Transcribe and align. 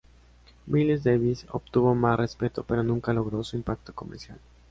Miles 0.65 1.03
Davis 1.03 1.45
obtuvo 1.51 1.93
más 1.93 2.17
respeto 2.17 2.63
pero 2.67 2.81
nunca 2.81 3.13
logró 3.13 3.43
su 3.43 3.55
impacto 3.55 3.93
comercial. 3.93 4.39